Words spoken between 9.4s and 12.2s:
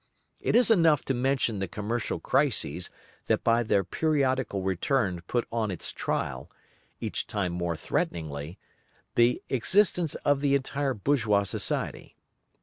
existence of the entire bourgeois society.